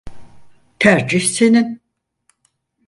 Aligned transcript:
Tercih 0.79 1.25
senin. 1.27 1.79